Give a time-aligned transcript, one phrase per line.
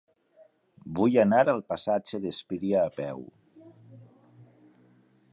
[0.99, 3.21] Vull anar al passatge d'Espíria a peu.